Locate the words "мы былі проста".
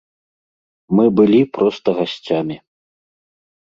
0.95-1.87